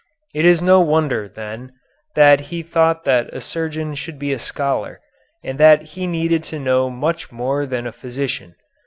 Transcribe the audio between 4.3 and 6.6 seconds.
a scholar, and that he needed to